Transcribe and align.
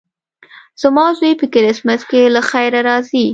زما 0.81 1.05
زوی 1.19 1.33
په 1.39 1.45
کرېسمس 1.53 2.01
کې 2.09 2.21
له 2.35 2.41
خیره 2.49 2.79
راځي. 2.89 3.25